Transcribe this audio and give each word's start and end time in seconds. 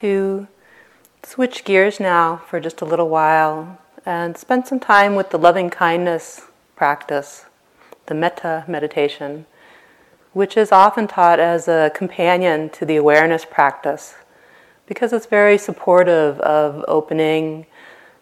to 0.00 0.46
switch 1.22 1.64
gears 1.64 1.98
now 1.98 2.36
for 2.36 2.60
just 2.60 2.82
a 2.82 2.84
little 2.84 3.08
while 3.08 3.78
and 4.04 4.36
spend 4.36 4.66
some 4.66 4.78
time 4.78 5.14
with 5.14 5.30
the 5.30 5.38
loving 5.38 5.70
kindness 5.70 6.42
practice, 6.74 7.46
the 8.04 8.14
metta 8.14 8.62
meditation, 8.68 9.46
which 10.34 10.54
is 10.54 10.70
often 10.70 11.08
taught 11.08 11.40
as 11.40 11.66
a 11.66 11.90
companion 11.94 12.68
to 12.68 12.84
the 12.84 12.96
awareness 12.96 13.46
practice 13.46 14.16
because 14.86 15.14
it's 15.14 15.24
very 15.24 15.56
supportive 15.56 16.38
of 16.40 16.84
opening 16.86 17.64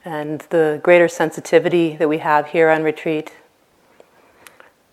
and 0.05 0.43
the 0.51 0.79
greater 0.85 1.09
sensitivity 1.09 1.97
that 1.97 2.09
we 2.09 2.19
have 2.19 2.47
here 2.51 2.71
on 2.71 2.85
retreat. 2.85 3.33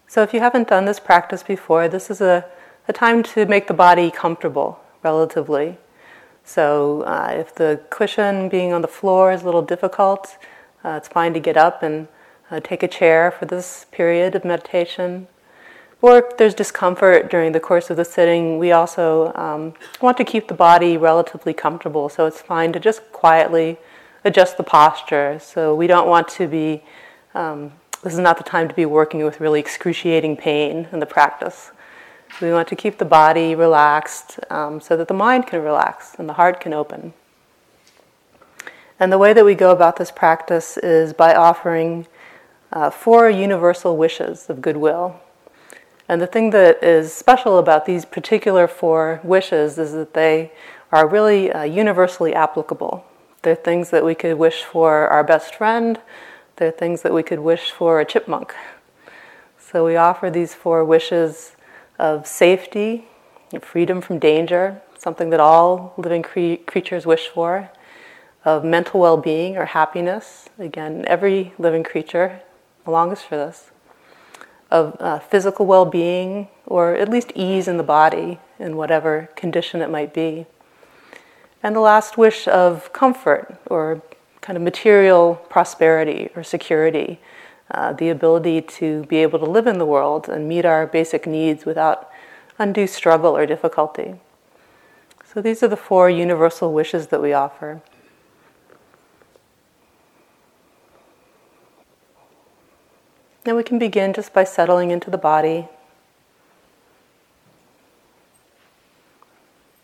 So, 0.07 0.23
if 0.23 0.34
you 0.34 0.39
haven't 0.39 0.68
done 0.68 0.86
this 0.86 1.00
practice 1.00 1.43
before, 1.43 1.88
this 1.88 2.09
is 2.09 2.21
a, 2.21 2.43
a 2.88 2.93
time 2.93 3.21
to 3.23 3.45
make 3.45 3.68
the 3.68 3.73
body 3.75 4.09
comfortable 4.09 4.79
relatively. 5.04 5.77
So 6.44 7.02
uh, 7.04 7.34
if 7.38 7.55
the 7.55 7.82
cushion 7.89 8.50
being 8.50 8.73
on 8.73 8.82
the 8.82 8.88
floor 8.88 9.32
is 9.32 9.41
a 9.41 9.45
little 9.45 9.62
difficult, 9.62 10.38
uh, 10.84 10.95
it's 10.98 11.08
fine 11.08 11.34
to 11.34 11.40
get 11.40 11.58
up 11.58 11.84
and 11.84 12.08
uh, 12.49 12.59
take 12.59 12.84
a 12.84 12.88
chair 12.88 13.32
for 13.32 13.45
this 13.45 13.86
period 13.91 14.36
of 14.36 14.44
meditation. 14.44 15.27
Or 16.02 16.18
if 16.18 16.38
there's 16.38 16.55
discomfort 16.55 17.30
during 17.30 17.52
the 17.52 17.59
course 17.59 17.91
of 17.91 17.98
the 17.98 18.05
sitting, 18.05 18.58
we 18.58 18.72
also 18.72 19.32
um, 19.35 19.73
want 20.02 20.18
to 20.18 20.23
keep 20.23 20.48
the 20.48 20.55
body 20.55 20.98
relatively 20.98 21.54
comfortable. 21.54 22.09
So 22.09 22.26
it's 22.26 22.41
fine 22.41 22.73
to 22.73 22.80
just 22.80 23.12
quietly 23.12 23.77
adjust 24.23 24.58
the 24.58 24.63
posture. 24.63 25.40
So 25.40 25.76
we 25.76 25.85
don't 25.85 26.08
want 26.08 26.27
to 26.30 26.48
be, 26.48 26.84
um, 27.35 27.73
this 28.04 28.13
is 28.13 28.20
not 28.20 28.38
the 28.38 28.44
time 28.44 28.68
to 28.68 28.73
be 28.73 28.85
working 28.85 29.23
with 29.23 29.40
really 29.40 29.60
excruciating 29.60 30.38
pain 30.38 30.88
in 30.91 30.99
the 30.99 31.05
practice. 31.05 31.71
We 32.40 32.52
want 32.52 32.67
to 32.70 32.76
keep 32.76 32.98
the 32.98 33.05
body 33.05 33.55
relaxed 33.55 34.40
um, 34.49 34.80
so 34.80 34.95
that 34.95 35.08
the 35.08 35.13
mind 35.13 35.48
can 35.48 35.62
relax 35.62 36.16
and 36.17 36.30
the 36.30 36.34
heart 36.34 36.59
can 36.59 36.73
open. 36.73 37.13
And 38.99 39.12
the 39.12 39.17
way 39.17 39.34
that 39.34 39.44
we 39.44 39.55
go 39.55 39.71
about 39.71 39.98
this 39.98 40.12
practice 40.12 40.77
is 40.77 41.12
by 41.12 41.34
offering 41.34 42.07
uh, 42.71 42.90
four 42.90 43.29
universal 43.29 43.98
wishes 43.98 44.49
of 44.49 44.62
goodwill. 44.62 45.20
And 46.07 46.21
the 46.21 46.27
thing 46.27 46.52
that 46.52 46.84
is 46.84 47.13
special 47.13 47.57
about 47.57 47.85
these 47.85 48.05
particular 48.05 48.68
four 48.68 49.20
wishes 49.24 49.77
is 49.77 49.93
that 49.93 50.13
they 50.13 50.52
are 50.91 51.07
really 51.07 51.52
uh, 51.52 51.63
universally 51.63 52.34
applicable. 52.34 53.05
They're 53.41 53.55
things 53.55 53.90
that 53.90 54.05
we 54.05 54.13
could 54.13 54.37
wish 54.37 54.63
for 54.63 55.07
our 55.07 55.24
best 55.24 55.55
friend, 55.55 55.99
they're 56.57 56.70
things 56.70 57.02
that 57.02 57.13
we 57.13 57.24
could 57.24 57.40
wish 57.40 57.71
for 57.71 57.99
a 57.99 58.05
chipmunk. 58.05 58.54
So 59.57 59.85
we 59.85 59.96
offer 59.96 60.29
these 60.29 60.54
four 60.54 60.85
wishes 60.85 61.55
of 62.02 62.26
safety, 62.26 63.05
freedom 63.62 64.02
from 64.02 64.18
danger, 64.18 64.81
something 64.97 65.30
that 65.30 65.40
all 65.40 65.94
living 65.97 66.24
cre- 66.24 66.56
creatures 66.66 67.06
wish 67.06 67.28
for, 67.28 67.69
of 68.44 68.66
mental 68.66 69.00
well 69.00 69.18
being 69.18 69.56
or 69.56 69.66
happiness. 69.66 70.50
Again, 70.58 71.06
every 71.08 71.53
living 71.59 71.84
creature 71.84 72.41
longs 72.88 73.22
for 73.22 73.38
this. 73.38 73.69
Of 74.72 74.97
uh, 75.00 75.19
physical 75.19 75.68
well 75.68 75.85
being, 75.85 76.47
or 76.66 76.96
at 76.96 77.08
least 77.08 77.31
ease 77.35 77.68
in 77.68 77.78
the 77.78 77.84
body 77.84 78.40
in 78.58 78.78
whatever 78.78 79.30
condition 79.36 79.81
it 79.81 79.90
might 79.90 80.13
be. 80.13 80.47
And 81.62 81.75
the 81.75 81.81
last 81.81 82.18
wish 82.18 82.47
of 82.47 82.91
comfort 82.94 83.59
or 83.68 84.02
kind 84.40 84.58
of 84.58 84.63
material 84.63 85.36
prosperity 85.50 86.30
or 86.36 86.41
security, 86.41 87.19
uh, 87.72 87.94
the 87.94 88.09
ability 88.09 88.62
to 88.62 89.03
be 89.06 89.18
able 89.18 89.40
to 89.40 89.46
live 89.46 89.68
in 89.68 89.78
the 89.78 89.86
world 89.86 90.28
and 90.28 90.47
meet 90.47 90.66
our 90.66 90.86
basic 90.86 91.25
needs 91.25 91.66
without 91.66 92.09
undue 92.59 92.88
struggle 92.88 93.36
or 93.36 93.46
difficulty. 93.46 94.16
So 95.24 95.41
these 95.41 95.64
are 95.64 95.69
the 95.69 95.78
four 95.78 96.09
universal 96.09 96.74
wishes 96.74 97.08
that 97.08 97.22
we 97.22 97.31
offer. 97.31 97.81
Now 103.46 103.56
we 103.56 103.64
can 103.64 103.80
begin 103.80 104.14
just 104.14 104.34
by 104.34 104.44
settling 104.44 104.92
into 104.92 105.10
the 105.10 105.18
body, 105.18 105.68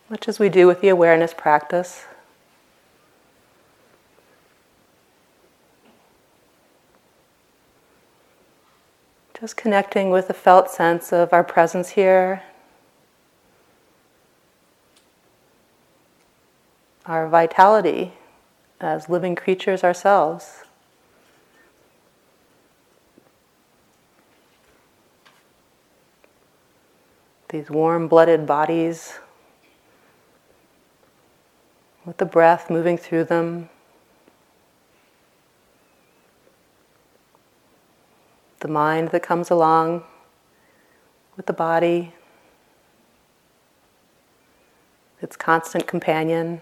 much 0.09 0.27
as 0.27 0.37
we 0.37 0.49
do 0.49 0.67
with 0.67 0.81
the 0.81 0.89
awareness 0.89 1.33
practice. 1.33 2.05
Just 9.39 9.55
connecting 9.55 10.09
with 10.09 10.27
the 10.27 10.33
felt 10.33 10.71
sense 10.71 11.13
of 11.13 11.31
our 11.31 11.43
presence 11.43 11.89
here, 11.89 12.41
our 17.05 17.27
vitality 17.29 18.13
as 18.81 19.09
living 19.09 19.35
creatures 19.35 19.83
ourselves. 19.83 20.63
These 27.49 27.69
warm 27.69 28.07
blooded 28.07 28.47
bodies 28.47 29.19
with 32.05 32.17
the 32.17 32.25
breath 32.25 32.71
moving 32.71 32.97
through 32.97 33.25
them. 33.25 33.69
The 38.67 38.73
mind 38.73 39.09
that 39.09 39.23
comes 39.23 39.49
along 39.49 40.03
with 41.37 41.45
the 41.45 41.53
body, 41.53 42.13
its 45.21 45.37
constant 45.37 45.87
companion. 45.87 46.61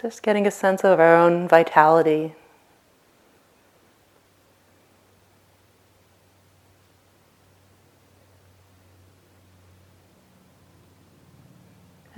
Just 0.00 0.22
getting 0.22 0.46
a 0.46 0.50
sense 0.50 0.84
of 0.84 1.00
our 1.00 1.16
own 1.16 1.48
vitality 1.48 2.34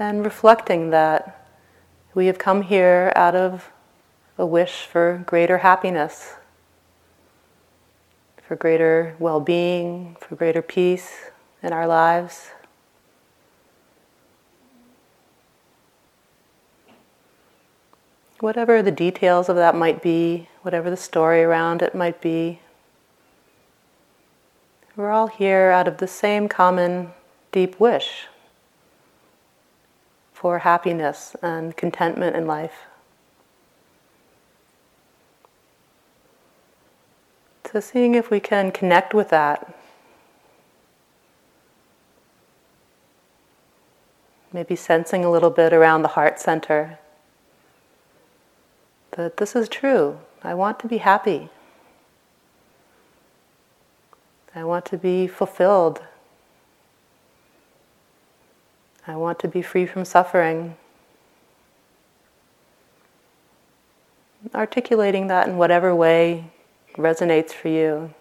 and 0.07 0.25
reflecting 0.25 0.91
that 0.91 1.45
we 2.15 2.27
have 2.27 2.39
come 2.39 2.63
here 2.63 3.13
out 3.17 3.35
of 3.35 3.73
a 4.39 4.47
wish 4.47 4.87
for 4.87 5.25
greater 5.27 5.59
happiness, 5.59 6.35
for 8.47 8.55
greater 8.55 9.17
well 9.19 9.41
being, 9.41 10.17
for 10.21 10.37
greater 10.37 10.63
peace 10.63 11.31
in 11.61 11.73
our 11.73 11.89
lives. 11.89 12.51
Whatever 18.39 18.83
the 18.83 18.93
details 18.93 19.49
of 19.49 19.57
that 19.57 19.75
might 19.75 20.03
be, 20.03 20.49
whatever 20.63 20.89
the 20.89 20.97
story 20.97 21.43
around 21.43 21.83
it 21.83 21.97
might 21.97 22.21
be, 22.21 22.61
we're 24.95 25.11
all 25.11 25.27
here 25.27 25.71
out 25.71 25.89
of 25.89 25.99
the 25.99 26.07
same 26.07 26.49
common 26.49 27.11
deep 27.51 27.81
wish 27.81 28.29
for 30.47 30.61
happiness 30.61 31.35
and 31.43 31.77
contentment 31.77 32.37
in 32.37 32.47
life. 32.47 32.87
So, 37.65 37.81
seeing 37.81 38.15
if 38.15 38.31
we 38.31 38.39
can 38.39 38.71
connect 38.71 39.13
with 39.13 39.31
that. 39.31 39.75
Maybe 44.53 44.77
sensing 44.77 45.25
a 45.25 45.33
little 45.33 45.51
bit 45.51 45.73
around 45.73 46.03
the 46.03 46.15
heart 46.15 46.39
center 46.39 47.01
that 49.17 49.39
this 49.39 49.57
is 49.57 49.69
true. 49.69 50.21
I 50.45 50.55
want 50.55 50.79
to 50.79 50.87
be 50.87 50.99
happy. 50.99 51.49
I 54.55 54.63
want 54.63 54.85
to 54.85 54.97
be 54.97 55.27
fulfilled 55.27 56.03
I 59.09 59.15
want 59.15 59.39
to 59.41 59.49
be 59.49 59.63
free 59.63 59.87
from 59.87 60.05
suffering. 60.05 60.77
Articulating 64.53 65.29
that 65.29 65.47
in 65.47 65.59
whatever 65.59 65.95
way 65.95 66.51
resonates 66.97 67.53
for 67.53 67.69
you. 67.69 68.13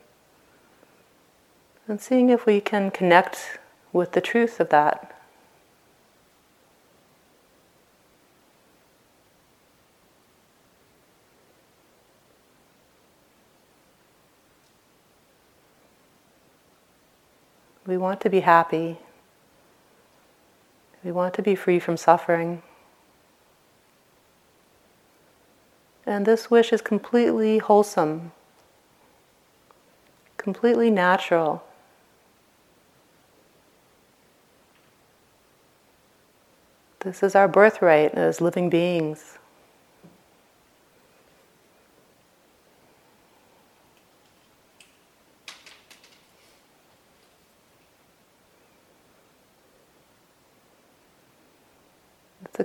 And 1.88 2.00
seeing 2.00 2.30
if 2.30 2.46
we 2.46 2.62
can 2.62 2.92
connect 2.92 3.60
with 3.94 4.12
the 4.12 4.22
truth 4.22 4.60
of 4.60 4.70
that. 4.70 5.12
We 17.88 17.98
want 17.98 18.22
to 18.22 18.30
be 18.30 18.40
happy. 18.42 18.98
We 21.06 21.12
want 21.12 21.36
to 21.36 21.44
be 21.44 21.54
free 21.54 21.80
from 21.80 21.98
suffering. 21.98 22.64
And 26.04 26.26
this 26.26 26.50
wish 26.50 26.74
is 26.74 26.82
completely 26.82 27.60
wholesome. 27.60 28.32
completely 30.38 30.92
natural. 30.92 31.64
This 37.00 37.24
is 37.24 37.34
our 37.34 37.48
birthright 37.48 38.14
as 38.14 38.42
living 38.42 38.70
beings. 38.70 39.40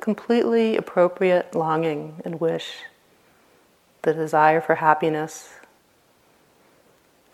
Completely 0.01 0.77
appropriate 0.77 1.55
longing 1.55 2.21
and 2.25 2.41
wish, 2.41 2.79
the 4.03 4.15
desire 4.15 4.61
for 4.61 4.77
happiness, 4.77 5.55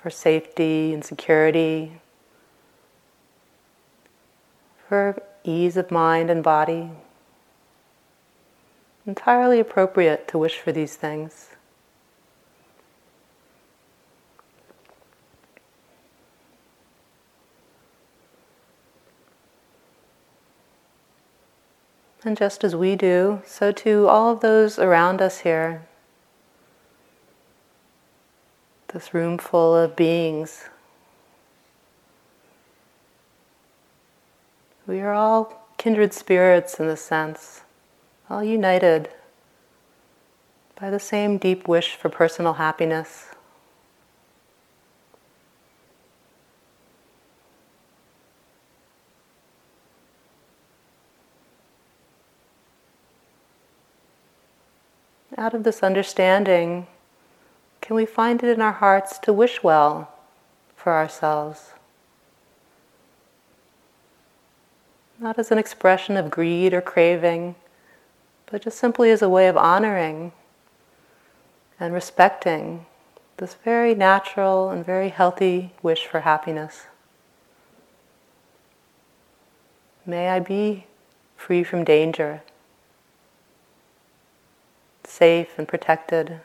for 0.02 0.10
safety 0.10 0.92
and 0.92 1.04
security, 1.04 2.00
for 4.88 5.20
ease 5.44 5.76
of 5.76 5.90
mind 5.90 6.30
and 6.30 6.42
body. 6.42 6.90
Entirely 9.06 9.60
appropriate 9.60 10.26
to 10.28 10.38
wish 10.38 10.58
for 10.58 10.72
these 10.72 10.96
things. 10.96 11.55
And 22.26 22.36
just 22.36 22.64
as 22.64 22.74
we 22.74 22.96
do, 22.96 23.40
so 23.46 23.70
too 23.70 24.08
all 24.08 24.32
of 24.32 24.40
those 24.40 24.80
around 24.80 25.22
us 25.22 25.38
here. 25.38 25.86
This 28.88 29.14
room 29.14 29.38
full 29.38 29.76
of 29.76 29.94
beings. 29.94 30.64
We 34.88 34.98
are 35.00 35.14
all 35.14 35.68
kindred 35.78 36.12
spirits 36.12 36.80
in 36.80 36.88
the 36.88 36.96
sense, 36.96 37.60
all 38.28 38.42
united 38.42 39.08
by 40.80 40.90
the 40.90 40.98
same 40.98 41.38
deep 41.38 41.68
wish 41.68 41.94
for 41.94 42.08
personal 42.08 42.54
happiness. 42.54 43.35
Out 55.36 55.54
of 55.54 55.64
this 55.64 55.82
understanding, 55.82 56.86
can 57.80 57.94
we 57.94 58.06
find 58.06 58.42
it 58.42 58.48
in 58.48 58.60
our 58.60 58.72
hearts 58.72 59.18
to 59.18 59.32
wish 59.32 59.62
well 59.62 60.10
for 60.74 60.92
ourselves? 60.92 61.72
Not 65.18 65.38
as 65.38 65.50
an 65.50 65.58
expression 65.58 66.16
of 66.16 66.30
greed 66.30 66.74
or 66.74 66.80
craving, 66.80 67.54
but 68.50 68.62
just 68.62 68.78
simply 68.78 69.10
as 69.10 69.22
a 69.22 69.28
way 69.28 69.48
of 69.48 69.56
honoring 69.56 70.32
and 71.78 71.92
respecting 71.92 72.86
this 73.36 73.54
very 73.54 73.94
natural 73.94 74.70
and 74.70 74.84
very 74.84 75.10
healthy 75.10 75.72
wish 75.82 76.06
for 76.06 76.20
happiness. 76.20 76.86
May 80.06 80.28
I 80.28 80.40
be 80.40 80.86
free 81.36 81.64
from 81.64 81.84
danger 81.84 82.42
safe 85.16 85.58
and 85.58 85.66
protected. 85.66 86.40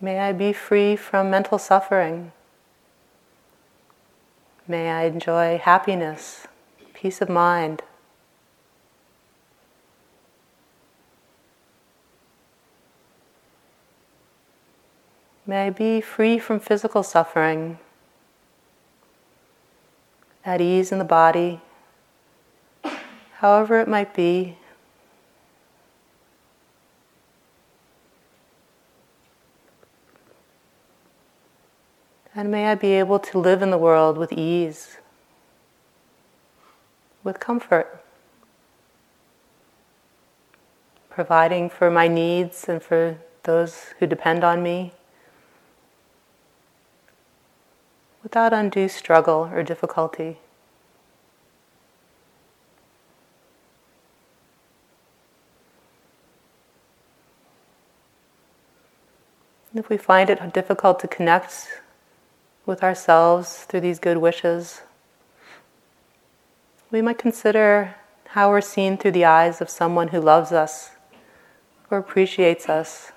May 0.00 0.20
I 0.20 0.32
be 0.32 0.52
free 0.52 0.94
from 0.94 1.30
mental 1.30 1.58
suffering. 1.58 2.30
May 4.68 4.90
I 4.90 5.04
enjoy 5.04 5.58
happiness, 5.58 6.46
peace 6.94 7.20
of 7.20 7.28
mind. 7.28 7.82
May 15.44 15.66
I 15.66 15.70
be 15.70 16.00
free 16.00 16.38
from 16.38 16.60
physical 16.60 17.02
suffering, 17.02 17.78
at 20.44 20.60
ease 20.60 20.92
in 20.92 20.98
the 20.98 21.04
body, 21.04 21.60
however 23.42 23.80
it 23.80 23.88
might 23.88 24.14
be. 24.14 24.56
And 32.36 32.52
may 32.52 32.68
I 32.68 32.76
be 32.76 32.92
able 32.92 33.18
to 33.18 33.38
live 33.38 33.60
in 33.60 33.70
the 33.70 33.78
world 33.78 34.16
with 34.16 34.32
ease, 34.32 34.96
with 37.24 37.40
comfort, 37.40 38.00
providing 41.10 41.68
for 41.68 41.90
my 41.90 42.06
needs 42.06 42.68
and 42.68 42.80
for 42.80 43.18
those 43.42 43.86
who 43.98 44.06
depend 44.06 44.44
on 44.44 44.62
me 44.62 44.92
without 48.22 48.52
undue 48.52 48.88
struggle 48.88 49.50
or 49.52 49.64
difficulty. 49.64 50.38
If 59.74 59.88
we 59.88 59.96
find 59.96 60.28
it 60.28 60.52
difficult 60.52 61.00
to 61.00 61.08
connect 61.08 61.68
with 62.66 62.82
ourselves 62.82 63.64
through 63.64 63.80
these 63.80 63.98
good 63.98 64.18
wishes, 64.18 64.82
we 66.90 67.00
might 67.00 67.18
consider 67.18 67.94
how 68.28 68.50
we're 68.50 68.60
seen 68.60 68.96
through 68.96 69.12
the 69.12 69.24
eyes 69.24 69.60
of 69.60 69.70
someone 69.70 70.08
who 70.08 70.20
loves 70.20 70.52
us 70.52 70.90
or 71.90 71.98
appreciates 71.98 72.68
us, 72.68 73.12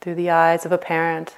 through 0.00 0.14
the 0.14 0.30
eyes 0.30 0.66
of 0.66 0.72
a 0.72 0.78
parent 0.78 1.36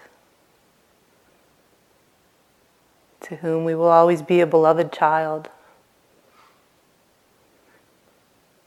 to 3.21 3.37
whom 3.37 3.65
we 3.65 3.75
will 3.75 3.89
always 3.89 4.21
be 4.21 4.41
a 4.41 4.47
beloved 4.47 4.93
child, 4.93 5.49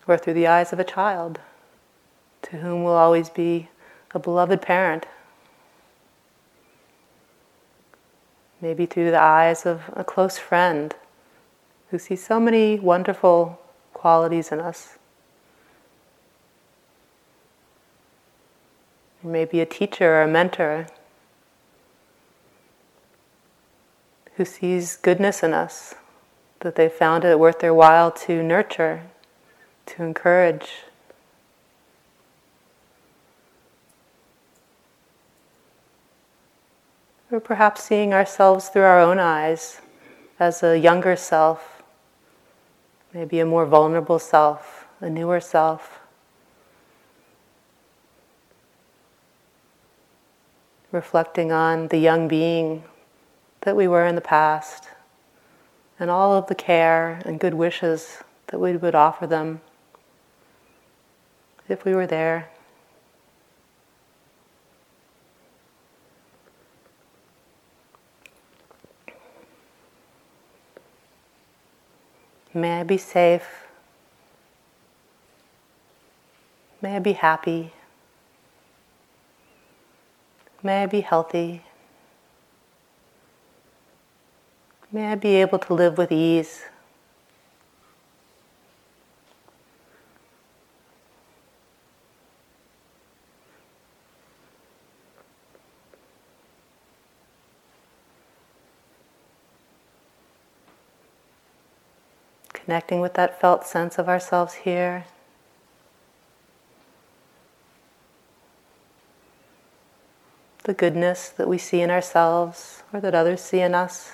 or 0.08 0.18
through 0.18 0.34
the 0.34 0.48
eyes 0.48 0.72
of 0.72 0.80
a 0.80 0.84
child 0.84 1.40
to 2.42 2.58
whom 2.58 2.84
we'll 2.84 2.94
always 2.94 3.30
be 3.30 3.70
a 4.14 4.20
beloved 4.20 4.62
parent. 4.62 5.06
Maybe 8.62 8.86
through 8.86 9.12
the 9.12 9.22
eyes 9.22 9.66
of 9.66 9.84
a 9.94 10.04
close 10.04 10.38
friend 10.38 10.96
who 11.92 12.00
sees 12.00 12.26
so 12.26 12.40
many 12.40 12.80
wonderful 12.80 13.60
qualities 13.94 14.52
in 14.52 14.60
us. 14.60 14.98
Maybe 19.24 19.60
a 19.60 19.66
teacher 19.66 20.16
or 20.16 20.22
a 20.24 20.28
mentor 20.28 20.88
who 24.36 24.46
sees 24.46 24.98
goodness 24.98 25.42
in 25.42 25.54
us, 25.54 25.96
that 26.60 26.76
they 26.76 26.88
found 26.88 27.26
it 27.26 27.40
worth 27.40 27.60
their 27.60 27.74
while 27.74 28.12
to 28.12 28.44
nurture, 28.44 29.04
to 29.88 30.04
encourage. 30.04 30.84
Or 37.32 37.40
perhaps 37.40 37.84
seeing 37.84 38.14
ourselves 38.14 38.70
through 38.70 38.84
our 38.84 39.00
own 39.00 39.20
eyes 39.20 39.82
as 40.40 40.64
a 40.64 40.80
younger 40.80 41.16
self, 41.16 41.84
maybe 43.14 43.40
a 43.40 43.46
more 43.46 43.66
vulnerable 43.66 44.20
self, 44.20 44.88
a 45.02 45.10
newer 45.10 45.42
self. 45.42 46.00
Reflecting 50.92 51.52
on 51.52 51.90
the 51.90 51.98
young 51.98 52.30
being 52.30 52.84
that 53.62 53.76
we 53.76 53.88
were 53.88 54.06
in 54.06 54.16
the 54.16 54.22
past 54.22 54.88
and 56.00 56.10
all 56.10 56.34
of 56.34 56.48
the 56.48 56.56
care 56.56 57.22
and 57.26 57.40
good 57.40 57.54
wishes 57.54 58.24
that 58.48 58.60
we 58.60 58.78
would 58.78 58.96
offer 58.96 59.28
them 59.28 59.60
if 61.68 61.84
we 61.84 61.94
were 61.94 62.08
there. 62.08 62.50
May 72.58 72.80
I 72.80 72.84
be 72.84 72.98
safe. 72.98 73.68
May 76.82 76.96
I 76.96 77.00
be 77.00 77.14
happy. 77.14 77.72
May 80.64 80.82
I 80.82 80.86
be 80.88 81.02
healthy. 81.02 81.62
May 84.92 85.12
I 85.12 85.14
be 85.14 85.36
able 85.36 85.60
to 85.60 85.74
live 85.76 86.00
with 86.00 86.12
ease. 86.12 86.64
Connecting 102.68 103.00
with 103.00 103.14
that 103.14 103.40
felt 103.40 103.66
sense 103.66 103.98
of 103.98 104.10
ourselves 104.10 104.54
here. 104.54 105.06
The 110.66 110.74
goodness 110.74 111.30
that 111.30 111.48
we 111.48 111.58
see 111.58 111.80
in 111.80 111.90
ourselves 111.90 112.84
or 112.92 113.00
that 113.00 113.16
others 113.16 113.40
see 113.40 113.62
in 113.62 113.74
us. 113.74 114.12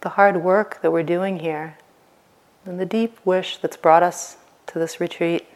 The 0.00 0.08
hard 0.08 0.42
work 0.42 0.82
that 0.82 0.90
we're 0.90 1.04
doing 1.04 1.38
here, 1.38 1.78
and 2.64 2.80
the 2.80 2.86
deep 2.86 3.24
wish 3.24 3.58
that's 3.58 3.76
brought 3.76 4.02
us 4.02 4.36
to 4.66 4.80
this 4.80 4.98
retreat. 4.98 5.46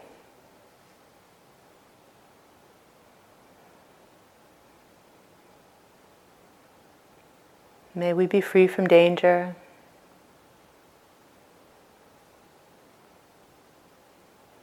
May 8.03 8.13
we 8.13 8.27
be 8.27 8.41
free 8.41 8.67
from 8.67 8.89
danger. 8.89 9.55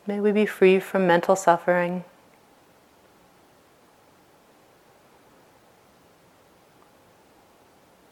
May 0.06 0.20
we 0.20 0.34
be 0.34 0.46
free 0.46 0.82
from 0.82 1.08
mental 1.08 1.38
suffering. 1.38 2.04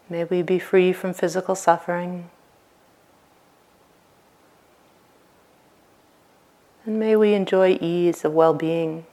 May 0.10 0.24
we 0.24 0.43
be 0.43 0.60
free 0.60 0.93
from 0.93 1.13
physical 1.13 1.55
suffering. 1.55 2.29
And 6.86 6.98
may 6.98 7.17
we 7.17 7.34
enjoy 7.34 7.77
ease 7.81 8.24
of 8.24 8.31
well 8.31 8.53
being. 8.53 9.05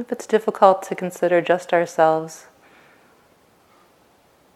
If 0.00 0.10
it's 0.10 0.26
difficult 0.26 0.82
to 0.84 0.94
consider 0.94 1.42
just 1.42 1.74
ourselves, 1.74 2.46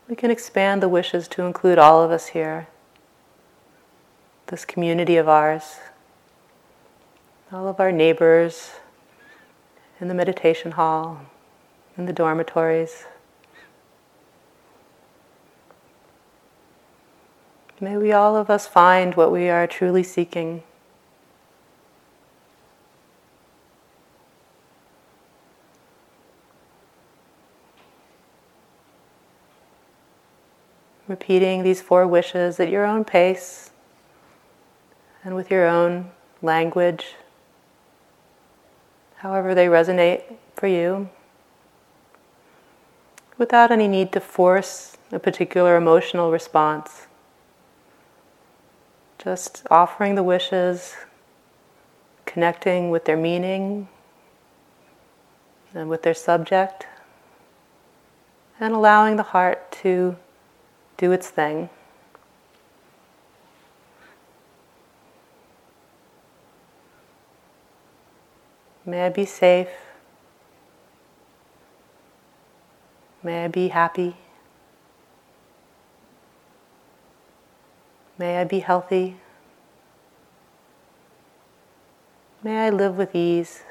we 0.08 0.16
can 0.16 0.30
expand 0.30 0.82
the 0.82 0.88
wishes 0.88 1.28
to 1.28 1.42
include 1.42 1.78
all 1.78 2.02
of 2.02 2.10
us 2.10 2.28
here, 2.28 2.68
this 4.46 4.64
community 4.64 5.18
of 5.18 5.28
ours, 5.28 5.80
all 7.52 7.68
of 7.68 7.78
our 7.78 7.92
neighbors 7.92 8.70
in 10.00 10.08
the 10.08 10.14
meditation 10.14 10.72
hall, 10.72 11.20
in 11.98 12.06
the 12.06 12.12
dormitories. 12.14 13.04
May 17.80 17.98
we 17.98 18.12
all 18.12 18.34
of 18.34 18.48
us 18.48 18.66
find 18.66 19.14
what 19.14 19.30
we 19.30 19.50
are 19.50 19.66
truly 19.66 20.02
seeking. 20.02 20.62
Repeating 31.06 31.62
these 31.62 31.80
four 31.80 32.06
wishes 32.06 32.58
at 32.58 32.70
your 32.70 32.84
own 32.84 33.04
pace 33.04 33.70
and 35.23 35.34
with 35.34 35.50
your 35.50 35.66
own 35.66 36.11
language, 36.42 37.14
however 39.16 39.54
they 39.54 39.66
resonate 39.66 40.23
for 40.54 40.66
you, 40.66 41.08
without 43.38 43.70
any 43.70 43.88
need 43.88 44.12
to 44.12 44.20
force 44.20 44.96
a 45.11 45.18
particular 45.18 45.76
emotional 45.76 46.30
response. 46.30 47.06
Just 49.18 49.66
offering 49.70 50.14
the 50.14 50.23
wishes, 50.23 50.94
connecting 52.26 52.90
with 52.90 53.04
their 53.04 53.16
meaning 53.16 53.88
and 55.75 55.88
with 55.88 56.02
their 56.02 56.14
subject, 56.14 56.87
and 58.61 58.75
allowing 58.75 59.16
the 59.16 59.23
heart 59.23 59.73
to 59.73 60.16
do 61.04 61.12
its 61.12 61.28
thing. 61.28 61.68
May 68.87 69.02
I 69.04 69.11
be 69.11 69.26
safe. 69.26 69.68
May 73.23 73.44
I 73.44 73.49
be 73.49 73.68
happy. 73.68 74.16
May 78.18 78.38
I 78.40 78.44
be 78.44 78.61
healthy. 78.61 79.16
May 82.42 82.66
I 82.66 82.70
live 82.70 82.96
with 82.96 83.14
ease. 83.14 83.62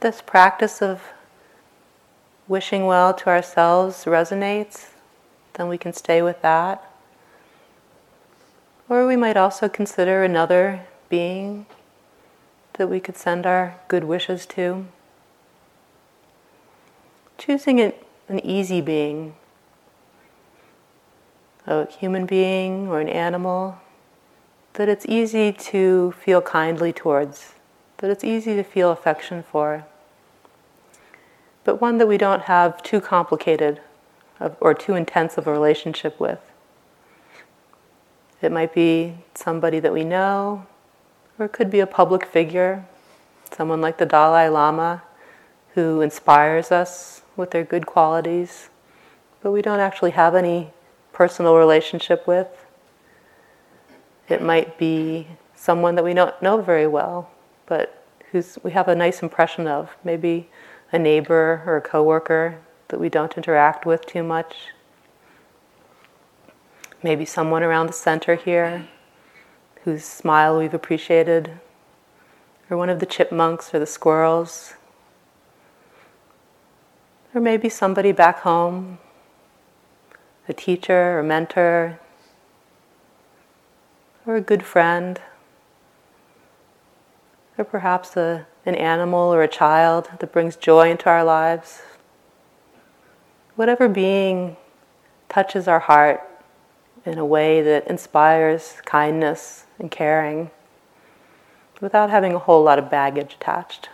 This 0.00 0.20
practice 0.20 0.82
of 0.82 1.02
wishing 2.46 2.84
well 2.86 3.14
to 3.14 3.28
ourselves 3.28 4.04
resonates, 4.04 4.90
then 5.54 5.68
we 5.68 5.78
can 5.78 5.92
stay 5.92 6.20
with 6.20 6.42
that. 6.42 6.90
Or 8.88 9.06
we 9.06 9.16
might 9.16 9.36
also 9.36 9.68
consider 9.68 10.22
another 10.22 10.86
being 11.08 11.66
that 12.74 12.88
we 12.88 13.00
could 13.00 13.16
send 13.16 13.46
our 13.46 13.76
good 13.88 14.04
wishes 14.04 14.44
to. 14.46 14.86
Choosing 17.38 17.80
an, 17.80 17.92
an 18.28 18.44
easy 18.44 18.80
being, 18.80 19.34
a 21.66 21.90
human 21.90 22.26
being 22.26 22.88
or 22.88 23.00
an 23.00 23.08
animal 23.08 23.78
that 24.74 24.88
it's 24.88 25.06
easy 25.06 25.52
to 25.52 26.12
feel 26.12 26.40
kindly 26.40 26.92
towards, 26.92 27.54
that 28.02 28.10
it's 28.10 28.24
easy 28.24 28.56
to 28.56 28.64
feel 28.64 28.90
affection 28.90 29.44
for, 29.44 29.84
but 31.62 31.80
one 31.80 31.98
that 31.98 32.08
we 32.08 32.18
don't 32.18 32.42
have 32.42 32.82
too 32.82 33.00
complicated 33.00 33.80
or 34.58 34.74
too 34.74 34.96
intense 34.96 35.38
of 35.38 35.46
a 35.46 35.52
relationship 35.52 36.18
with. 36.18 36.40
It 38.40 38.50
might 38.50 38.74
be 38.74 39.18
somebody 39.34 39.78
that 39.78 39.92
we 39.92 40.02
know, 40.02 40.66
or 41.38 41.46
it 41.46 41.52
could 41.52 41.70
be 41.70 41.78
a 41.78 41.86
public 41.86 42.26
figure, 42.26 42.84
someone 43.52 43.80
like 43.80 43.98
the 43.98 44.06
Dalai 44.06 44.48
Lama 44.48 45.04
who 45.74 46.00
inspires 46.00 46.72
us 46.72 47.22
with 47.36 47.52
their 47.52 47.62
good 47.62 47.86
qualities, 47.86 48.68
but 49.44 49.52
we 49.52 49.62
don't 49.62 49.78
actually 49.78 50.10
have 50.10 50.34
any 50.34 50.72
personal 51.12 51.54
relationship 51.54 52.26
with. 52.26 52.48
It 54.28 54.42
might 54.42 54.76
be 54.76 55.28
someone 55.54 55.94
that 55.94 56.04
we 56.04 56.14
don't 56.14 56.42
know 56.42 56.60
very 56.60 56.88
well, 56.88 57.30
but 57.72 58.04
who's 58.30 58.58
we 58.62 58.70
have 58.72 58.86
a 58.86 58.94
nice 58.94 59.22
impression 59.22 59.66
of, 59.66 59.96
maybe 60.04 60.50
a 60.92 60.98
neighbor 60.98 61.62
or 61.64 61.78
a 61.78 61.80
coworker 61.80 62.58
that 62.88 63.00
we 63.00 63.08
don't 63.08 63.34
interact 63.38 63.86
with 63.86 64.04
too 64.04 64.22
much. 64.22 64.54
Maybe 67.02 67.24
someone 67.24 67.62
around 67.62 67.86
the 67.86 67.94
center 67.94 68.34
here 68.34 68.86
whose 69.84 70.04
smile 70.04 70.58
we've 70.58 70.74
appreciated, 70.74 71.50
or 72.68 72.76
one 72.76 72.90
of 72.90 73.00
the 73.00 73.06
chipmunks 73.06 73.74
or 73.74 73.78
the 73.78 73.86
squirrels, 73.86 74.74
or 77.34 77.40
maybe 77.40 77.70
somebody 77.70 78.12
back 78.12 78.40
home, 78.40 78.98
a 80.46 80.52
teacher 80.52 81.18
or 81.18 81.22
mentor, 81.22 81.98
or 84.26 84.36
a 84.36 84.42
good 84.42 84.62
friend, 84.62 85.22
or 87.58 87.64
perhaps 87.64 88.16
a, 88.16 88.46
an 88.64 88.74
animal 88.74 89.32
or 89.32 89.42
a 89.42 89.48
child 89.48 90.08
that 90.18 90.32
brings 90.32 90.56
joy 90.56 90.90
into 90.90 91.08
our 91.08 91.24
lives. 91.24 91.82
Whatever 93.56 93.88
being 93.88 94.56
touches 95.28 95.68
our 95.68 95.80
heart 95.80 96.20
in 97.04 97.18
a 97.18 97.24
way 97.24 97.60
that 97.62 97.86
inspires 97.86 98.76
kindness 98.84 99.66
and 99.78 99.90
caring 99.90 100.50
without 101.80 102.10
having 102.10 102.32
a 102.32 102.38
whole 102.38 102.62
lot 102.62 102.78
of 102.78 102.88
baggage 102.88 103.34
attached. 103.34 103.88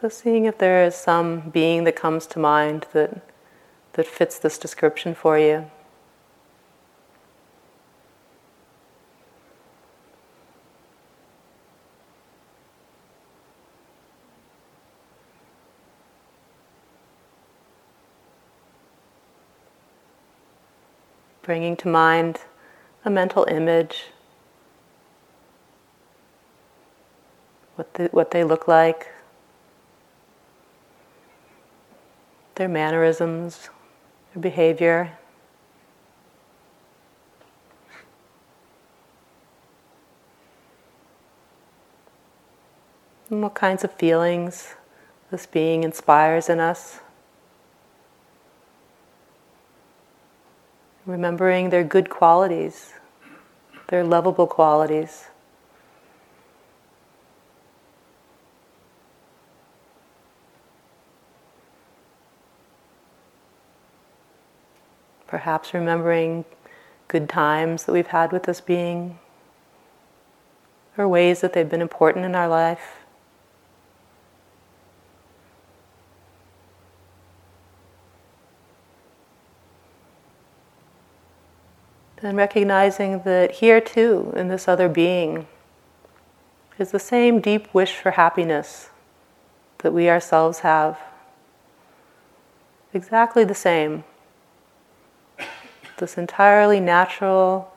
So, 0.00 0.08
seeing 0.08 0.46
if 0.46 0.56
there 0.58 0.84
is 0.84 0.94
some 0.94 1.50
being 1.50 1.84
that 1.84 1.94
comes 1.94 2.26
to 2.28 2.38
mind 2.38 2.86
that, 2.92 3.22
that 3.92 4.06
fits 4.06 4.38
this 4.38 4.56
description 4.56 5.14
for 5.14 5.38
you. 5.38 5.70
Bringing 21.50 21.74
to 21.74 21.88
mind 21.88 22.38
a 23.04 23.10
mental 23.10 23.44
image, 23.50 24.04
what 27.74 27.92
they, 27.94 28.04
what 28.12 28.30
they 28.30 28.44
look 28.44 28.68
like, 28.68 29.08
their 32.54 32.68
mannerisms, 32.68 33.68
their 34.32 34.40
behavior. 34.40 35.18
And 43.28 43.42
what 43.42 43.54
kinds 43.54 43.82
of 43.82 43.92
feelings 43.94 44.76
this 45.32 45.46
being 45.46 45.82
inspires 45.82 46.48
in 46.48 46.60
us. 46.60 47.00
Remembering 51.10 51.70
their 51.70 51.84
good 51.84 52.08
qualities, 52.08 52.92
their 53.88 54.04
lovable 54.04 54.46
qualities. 54.46 55.26
Perhaps 65.26 65.74
remembering 65.74 66.44
good 67.08 67.28
times 67.28 67.84
that 67.84 67.92
we've 67.92 68.08
had 68.08 68.32
with 68.32 68.44
this 68.44 68.60
being, 68.60 69.18
or 70.96 71.08
ways 71.08 71.40
that 71.40 71.52
they've 71.52 71.68
been 71.68 71.82
important 71.82 72.24
in 72.24 72.34
our 72.34 72.48
life. 72.48 72.99
Then 82.22 82.36
recognizing 82.36 83.22
that 83.22 83.52
here 83.52 83.80
too, 83.80 84.32
in 84.36 84.48
this 84.48 84.68
other 84.68 84.88
being, 84.88 85.46
is 86.78 86.90
the 86.90 86.98
same 86.98 87.40
deep 87.40 87.72
wish 87.72 87.96
for 87.96 88.12
happiness 88.12 88.90
that 89.78 89.92
we 89.92 90.08
ourselves 90.10 90.60
have. 90.60 90.98
Exactly 92.92 93.44
the 93.44 93.54
same. 93.54 94.04
This 95.96 96.18
entirely 96.18 96.80
natural, 96.80 97.72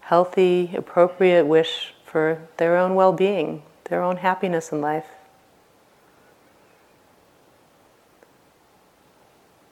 healthy, 0.00 0.72
appropriate 0.74 1.46
wish 1.46 1.94
for 2.04 2.42
their 2.58 2.76
own 2.76 2.94
well 2.94 3.12
being, 3.12 3.62
their 3.84 4.02
own 4.02 4.18
happiness 4.18 4.72
in 4.72 4.80
life. 4.80 5.06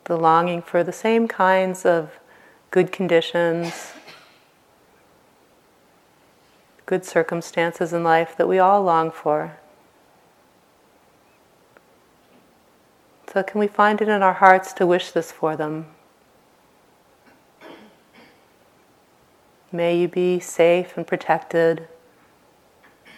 The 0.05 0.17
longing 0.17 0.63
for 0.63 0.83
the 0.83 0.93
same 0.93 1.29
kinds 1.29 1.85
of 1.85 2.13
good 2.71 2.93
conditions, 2.93 3.93
good 6.89 7.05
circumstances 7.05 7.93
in 7.93 8.03
life 8.03 8.35
that 8.39 8.49
we 8.49 8.59
all 8.59 8.83
long 8.83 9.11
for. 9.11 9.59
So, 13.31 13.43
can 13.43 13.61
we 13.61 13.67
find 13.67 14.01
it 14.01 14.09
in 14.09 14.23
our 14.23 14.33
hearts 14.33 14.73
to 14.73 14.87
wish 14.87 15.11
this 15.11 15.31
for 15.31 15.55
them? 15.55 15.85
May 19.71 19.99
you 20.01 20.09
be 20.09 20.41
safe 20.41 20.97
and 20.97 21.07
protected 21.07 21.87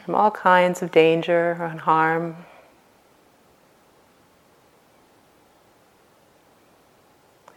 from 0.05 0.17
all 0.17 0.33
kinds 0.33 0.83
of 0.83 0.91
danger 0.91 1.53
and 1.53 1.79
harm. 1.79 2.39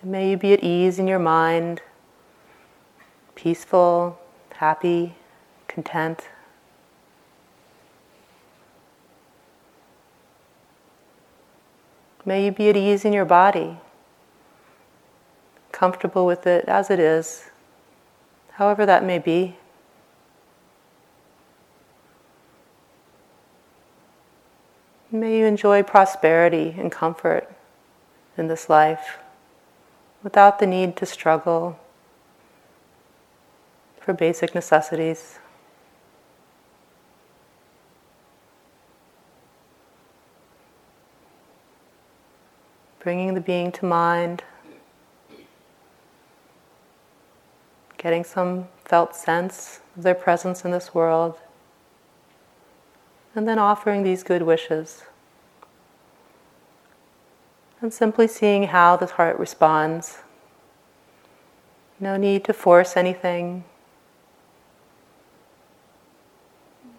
And 0.04 0.12
may 0.12 0.30
you 0.30 0.38
be 0.38 0.54
at 0.54 0.64
ease 0.64 1.00
in 1.00 1.08
your 1.08 1.18
mind, 1.18 1.82
peaceful, 3.34 4.20
happy 4.52 5.16
content. 5.74 6.28
May 12.26 12.46
you 12.46 12.52
be 12.52 12.70
at 12.70 12.78
ease 12.78 13.04
in 13.04 13.12
your 13.12 13.26
body, 13.26 13.78
comfortable 15.72 16.26
with 16.26 16.46
it 16.48 16.66
as 16.66 16.90
it 16.90 17.00
is, 17.00 17.50
however 18.52 18.86
that 18.86 19.04
may 19.04 19.18
be. 19.18 19.58
May 25.12 25.40
you 25.40 25.46
enjoy 25.46 25.84
prosperity 25.84 26.76
and 26.78 26.92
comfort 26.92 27.52
in 28.38 28.48
this 28.48 28.70
life 28.70 29.18
without 30.24 30.60
the 30.60 30.66
need 30.66 30.96
to 30.98 31.06
struggle 31.06 31.78
for 34.00 34.14
basic 34.14 34.56
necessities. 34.56 35.40
Bringing 43.04 43.34
the 43.34 43.42
being 43.42 43.70
to 43.70 43.86
mind, 43.86 44.44
getting 47.98 48.24
some 48.24 48.70
felt 48.86 49.14
sense 49.14 49.82
of 49.98 50.04
their 50.04 50.16
presence 50.16 50.64
in 50.64 50.72
this 50.72 50.96
world. 50.96 51.38
And 53.36 53.48
then 53.48 53.60
offering 53.60 54.04
these 54.04 54.24
good 54.24 54.44
wishes. 54.44 55.04
And 57.82 57.94
simply 57.94 58.28
seeing 58.28 58.64
how 58.64 58.96
the 58.96 59.08
heart 59.08 59.38
responds. 59.38 60.20
No 62.00 62.16
need 62.16 62.46
to 62.46 62.54
force 62.54 62.96
anything, 62.96 63.64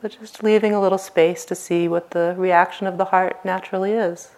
but 0.01 0.19
just 0.19 0.43
leaving 0.43 0.73
a 0.73 0.81
little 0.81 0.99
space 0.99 1.45
to 1.47 1.55
see 1.55 1.88
what 1.88 2.11
the 2.11 2.35
reaction 2.37 2.87
of 2.87 2.99
the 2.99 3.07
heart 3.07 3.45
naturally 3.45 3.93
is. 3.93 4.31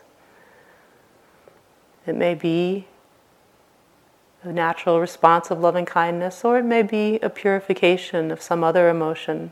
It 2.07 2.15
may 2.15 2.35
be 2.35 2.87
a 4.43 4.53
natural 4.53 5.01
response 5.01 5.51
of 5.51 5.59
loving 5.59 5.87
kindness, 5.87 6.45
or 6.45 6.59
it 6.59 6.65
may 6.65 6.83
be 6.83 7.19
a 7.21 7.29
purification 7.29 8.31
of 8.31 8.41
some 8.41 8.63
other 8.63 8.89
emotion 8.89 9.51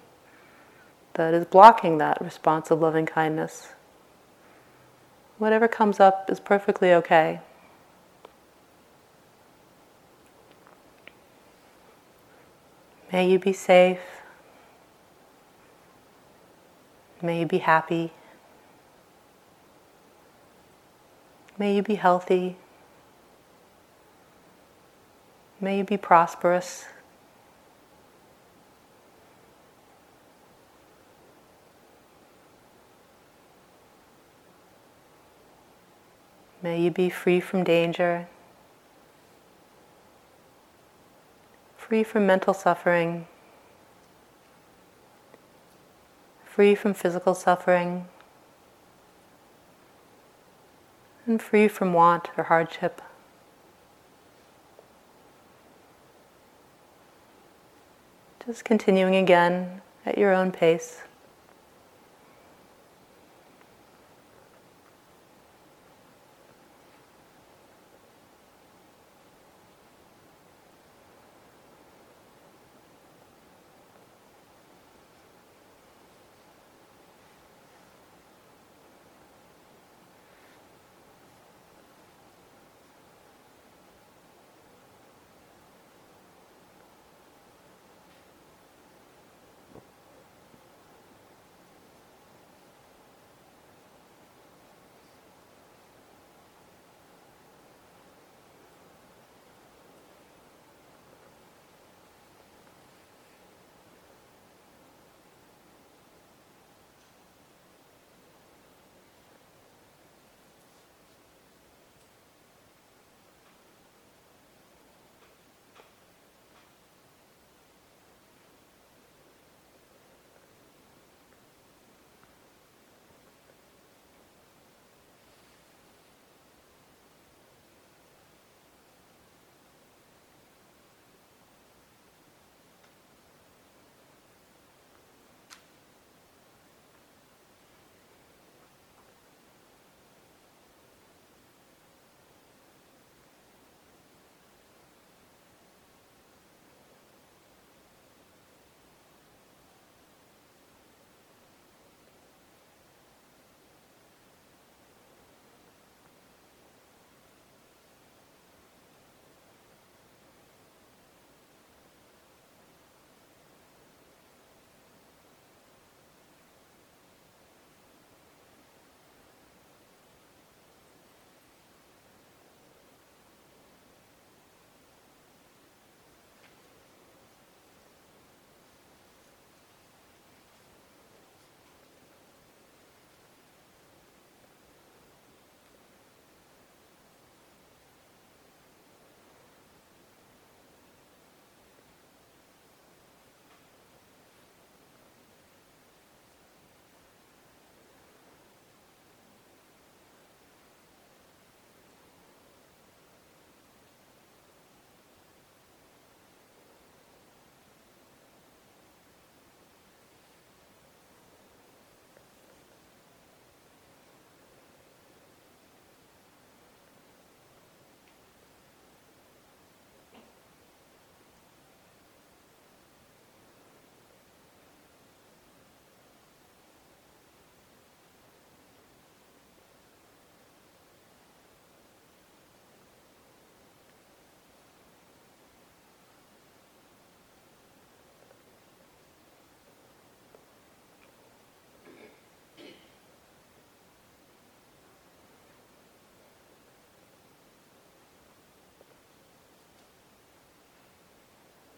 that 1.15 1.35
is 1.35 1.45
blocking 1.47 1.99
that 1.99 2.21
response 2.21 2.71
of 2.71 2.81
loving 2.81 3.07
kindness. 3.07 3.69
Whatever 5.39 5.67
comes 5.67 5.99
up 5.99 6.31
is 6.31 6.39
perfectly 6.39 6.93
okay. 6.93 7.41
May 13.13 13.29
you 13.31 13.39
be 13.39 13.53
safe. 13.53 14.01
May 17.21 17.41
you 17.41 17.47
be 17.47 17.59
happy. 17.59 18.13
May 21.57 21.77
you 21.77 21.83
be 21.83 21.95
healthy. 21.95 22.57
May 25.61 25.79
you 25.79 25.85
be 25.85 25.97
prosperous. 25.97 26.87
May 36.65 36.81
you 36.81 36.91
be 36.91 37.11
free 37.11 37.41
from 37.41 37.63
danger, 37.63 38.27
free 41.77 42.03
from 42.03 42.27
mental 42.27 42.55
suffering, 42.55 43.27
free 46.43 46.75
from 46.75 46.95
physical 46.95 47.35
suffering, 47.35 48.09
and 51.27 51.41
free 51.41 51.69
from 51.69 51.93
want 51.93 52.31
or 52.37 52.45
hardship. 52.45 53.01
Just 58.47 58.65
continuing 58.65 59.17
again 59.17 59.81
at 60.05 60.19
your 60.19 60.35
own 60.35 60.53
pace. 60.53 61.03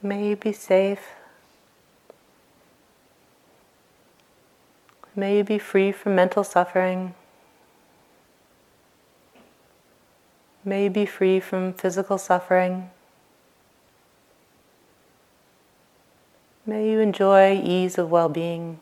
May 0.06 0.28
you 0.28 0.36
be 0.36 0.52
safe. 0.52 1.00
May 5.16 5.38
you 5.38 5.42
be 5.42 5.58
free 5.58 5.90
from 5.90 6.14
mental 6.14 6.44
suffering. 6.44 7.16
May 10.64 10.84
you 10.84 10.90
be 10.90 11.06
free 11.06 11.40
from 11.40 11.72
physical 11.72 12.18
suffering. 12.18 12.90
May 16.64 16.88
you 16.88 17.00
enjoy 17.00 17.60
ease 17.60 17.98
of 17.98 18.08
well 18.08 18.28
being. 18.28 18.78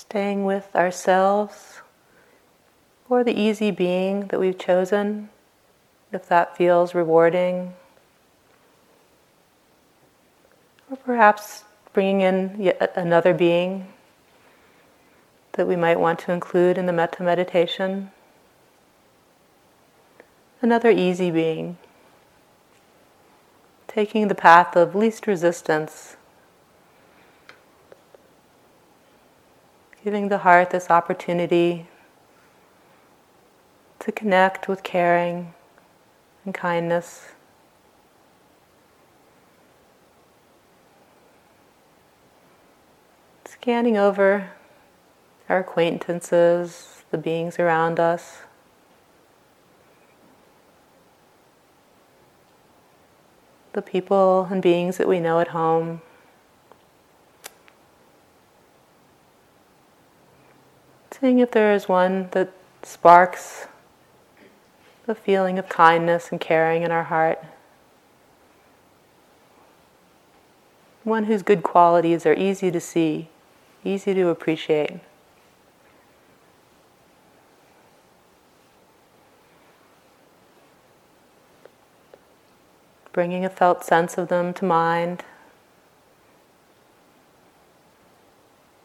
Staying 0.00 0.46
with 0.46 0.74
ourselves 0.74 1.82
or 3.10 3.22
the 3.22 3.38
easy 3.38 3.70
being 3.70 4.28
that 4.28 4.40
we've 4.40 4.58
chosen, 4.58 5.28
if 6.10 6.26
that 6.26 6.56
feels 6.56 6.94
rewarding. 6.94 7.74
Or 10.90 10.96
perhaps 10.96 11.64
bringing 11.92 12.22
in 12.22 12.56
yet 12.58 12.94
another 12.96 13.34
being 13.34 13.92
that 15.52 15.68
we 15.68 15.76
might 15.76 16.00
want 16.00 16.18
to 16.20 16.32
include 16.32 16.78
in 16.78 16.86
the 16.86 16.94
metta 16.94 17.22
meditation. 17.22 18.10
Another 20.62 20.90
easy 20.90 21.30
being. 21.30 21.76
Taking 23.86 24.28
the 24.28 24.34
path 24.34 24.76
of 24.76 24.94
least 24.94 25.26
resistance. 25.26 26.16
Giving 30.02 30.28
the 30.28 30.38
heart 30.38 30.70
this 30.70 30.88
opportunity 30.88 31.86
to 33.98 34.10
connect 34.10 34.66
with 34.66 34.82
caring 34.82 35.52
and 36.46 36.54
kindness. 36.54 37.32
Scanning 43.44 43.98
over 43.98 44.52
our 45.50 45.58
acquaintances, 45.58 47.02
the 47.10 47.18
beings 47.18 47.58
around 47.58 48.00
us. 48.00 48.38
The 53.74 53.82
people 53.82 54.48
and 54.50 54.62
beings 54.62 54.96
that 54.96 55.06
we 55.06 55.20
know 55.20 55.40
at 55.40 55.48
home. 55.48 56.00
Seeing 61.20 61.38
if 61.38 61.50
there 61.50 61.74
is 61.74 61.86
one 61.86 62.28
that 62.30 62.50
sparks 62.82 63.66
the 65.04 65.14
feeling 65.14 65.58
of 65.58 65.68
kindness 65.68 66.30
and 66.30 66.40
caring 66.40 66.82
in 66.82 66.90
our 66.90 67.04
heart. 67.04 67.44
One 71.04 71.24
whose 71.24 71.42
good 71.42 71.62
qualities 71.62 72.24
are 72.24 72.32
easy 72.32 72.70
to 72.70 72.80
see, 72.80 73.28
easy 73.84 74.14
to 74.14 74.28
appreciate. 74.28 75.00
Bringing 83.12 83.44
a 83.44 83.50
felt 83.50 83.84
sense 83.84 84.16
of 84.16 84.28
them 84.28 84.54
to 84.54 84.64
mind, 84.64 85.24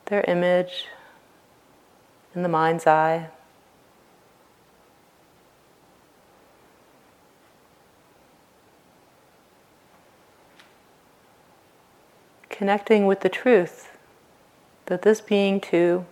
their 0.08 0.26
image 0.28 0.88
in 2.36 2.44
the 2.44 2.50
mind's 2.50 2.86
eye. 2.86 3.30
connecting 12.56 13.06
with 13.06 13.20
the 13.20 13.28
truth 13.28 13.98
that 14.86 15.02
this 15.02 15.20
being 15.20 15.60
too 15.60 16.06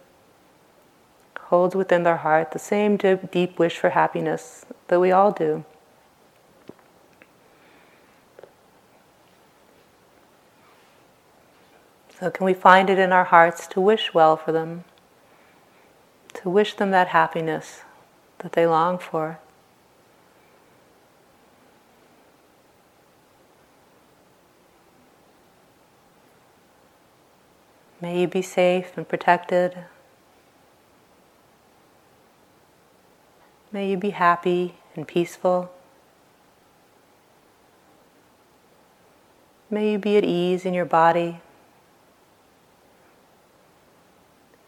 holds 1.39 1.73
within 1.73 2.03
their 2.03 2.17
heart 2.17 2.51
the 2.51 2.59
same 2.59 2.97
deep 2.97 3.57
wish 3.57 3.77
for 3.77 3.91
happiness 3.91 4.65
that 4.87 4.99
we 4.99 5.09
all 5.09 5.31
do. 5.31 5.63
So, 12.19 12.29
can 12.29 12.45
we 12.45 12.53
find 12.53 12.89
it 12.89 12.99
in 12.99 13.13
our 13.13 13.25
hearts 13.25 13.65
to 13.67 13.79
wish 13.79 14.13
well 14.13 14.35
for 14.35 14.51
them, 14.51 14.83
to 16.43 16.49
wish 16.49 16.73
them 16.73 16.91
that 16.91 17.07
happiness 17.07 17.83
that 18.39 18.51
they 18.51 18.67
long 18.67 18.99
for? 18.99 19.39
May 28.01 28.19
you 28.19 28.27
be 28.27 28.41
safe 28.41 28.97
and 28.97 29.07
protected. 29.07 29.85
May 33.71 33.89
you 33.89 33.95
be 33.95 34.09
happy 34.09 34.75
and 34.97 35.07
peaceful. 35.07 35.71
May 39.69 39.93
you 39.93 39.97
be 39.97 40.17
at 40.17 40.25
ease 40.25 40.65
in 40.65 40.73
your 40.73 40.83
body. 40.83 41.39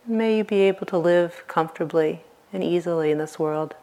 May 0.08 0.38
you 0.38 0.44
be 0.44 0.62
able 0.62 0.86
to 0.88 1.00
live 1.00 1.44
comfortably 1.48 2.22
and 2.54 2.64
easily 2.64 3.10
in 3.10 3.18
this 3.18 3.40
world. 3.40 3.76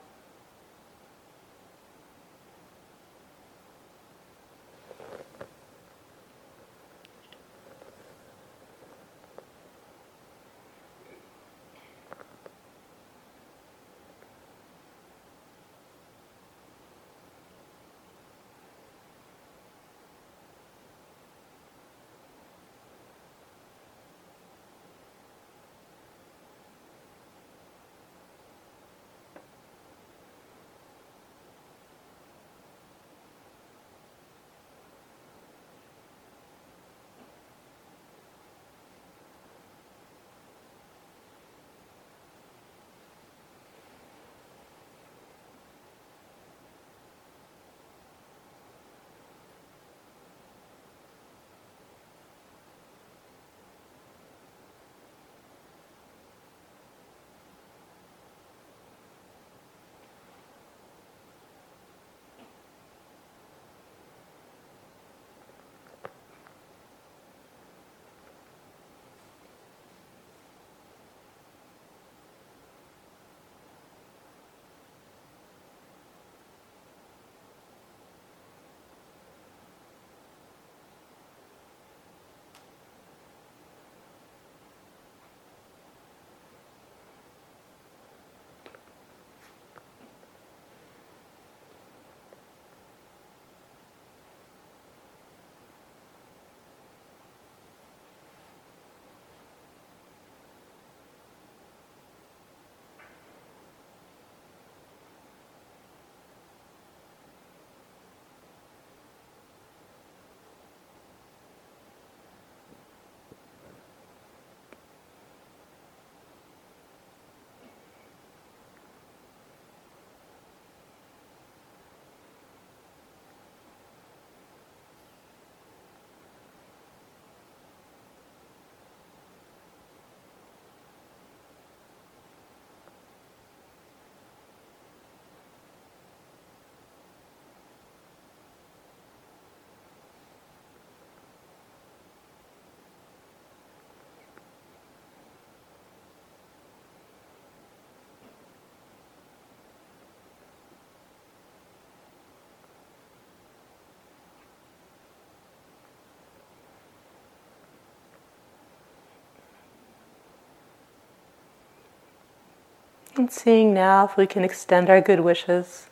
And 163.14 163.30
seeing 163.30 163.74
now 163.74 164.06
if 164.06 164.16
we 164.16 164.26
can 164.26 164.42
extend 164.42 164.88
our 164.88 165.00
good 165.00 165.20
wishes 165.20 165.90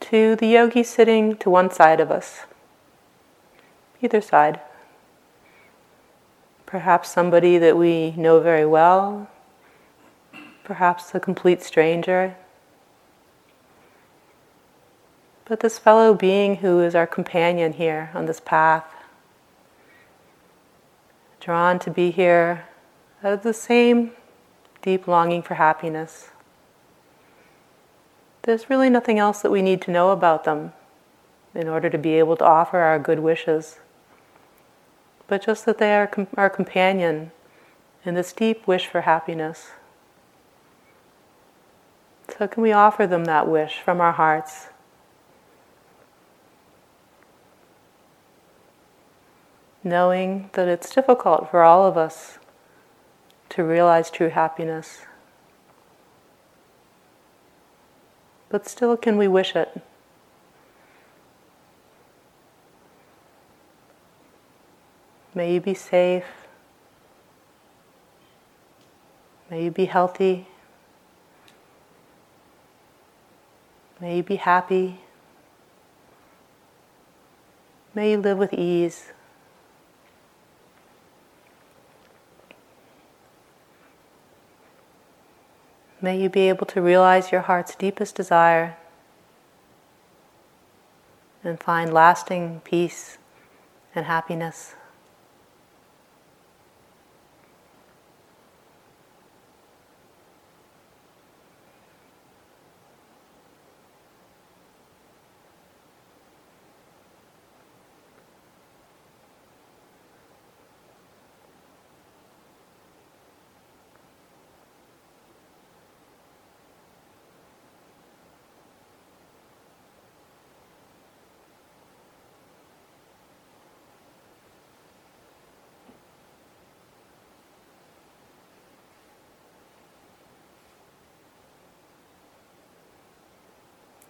to 0.00 0.34
the 0.34 0.48
yogi 0.48 0.82
sitting 0.82 1.36
to 1.36 1.48
one 1.48 1.70
side 1.70 2.00
of 2.00 2.10
us, 2.10 2.42
either 4.02 4.20
side. 4.20 4.60
Perhaps 6.64 7.10
somebody 7.10 7.58
that 7.58 7.76
we 7.76 8.10
know 8.12 8.40
very 8.40 8.66
well, 8.66 9.30
perhaps 10.64 11.14
a 11.14 11.20
complete 11.20 11.62
stranger. 11.62 12.36
But 15.44 15.60
this 15.60 15.78
fellow 15.78 16.12
being 16.12 16.56
who 16.56 16.80
is 16.80 16.96
our 16.96 17.06
companion 17.06 17.74
here 17.74 18.10
on 18.14 18.26
this 18.26 18.40
path, 18.40 18.84
drawn 21.38 21.78
to 21.78 21.90
be 21.90 22.10
here 22.10 22.66
out 23.22 23.32
of 23.32 23.42
the 23.44 23.54
same 23.54 24.10
deep 24.86 25.08
longing 25.08 25.42
for 25.42 25.54
happiness. 25.54 26.30
There's 28.42 28.70
really 28.70 28.88
nothing 28.88 29.18
else 29.18 29.42
that 29.42 29.50
we 29.50 29.60
need 29.60 29.82
to 29.82 29.90
know 29.90 30.10
about 30.10 30.44
them 30.44 30.74
in 31.56 31.66
order 31.66 31.90
to 31.90 31.98
be 31.98 32.12
able 32.20 32.36
to 32.36 32.44
offer 32.44 32.78
our 32.78 32.96
good 33.00 33.18
wishes, 33.18 33.80
but 35.26 35.44
just 35.44 35.66
that 35.66 35.78
they 35.78 35.92
are 35.92 36.06
com- 36.06 36.28
our 36.36 36.48
companion 36.48 37.32
in 38.04 38.14
this 38.14 38.32
deep 38.32 38.64
wish 38.68 38.86
for 38.86 39.00
happiness. 39.00 39.70
So, 42.38 42.46
can 42.46 42.62
we 42.62 42.70
offer 42.70 43.08
them 43.08 43.24
that 43.24 43.48
wish 43.48 43.80
from 43.80 44.00
our 44.00 44.12
hearts? 44.12 44.68
Knowing 49.82 50.48
that 50.52 50.68
it's 50.68 50.94
difficult 50.94 51.50
for 51.50 51.64
all 51.64 51.84
of 51.84 51.96
us 51.96 52.38
to 53.50 53.64
realize 53.64 54.10
true 54.10 54.28
happiness. 54.28 55.00
But 58.48 58.68
still, 58.68 58.96
can 58.96 59.16
we 59.16 59.28
wish 59.28 59.56
it? 59.56 59.82
May 65.34 65.54
you 65.54 65.60
be 65.60 65.74
safe. 65.74 66.24
May 69.50 69.64
you 69.64 69.70
be 69.70 69.84
healthy. 69.84 70.48
May 74.00 74.18
you 74.18 74.22
be 74.22 74.36
happy. 74.36 75.00
May 77.94 78.12
you 78.12 78.18
live 78.18 78.38
with 78.38 78.52
ease. 78.52 79.12
May 86.06 86.22
you 86.22 86.28
be 86.28 86.48
able 86.48 86.66
to 86.66 86.80
realize 86.80 87.32
your 87.32 87.40
heart's 87.40 87.74
deepest 87.74 88.14
desire 88.14 88.76
and 91.42 91.60
find 91.60 91.92
lasting 91.92 92.60
peace 92.62 93.18
and 93.92 94.06
happiness. 94.06 94.76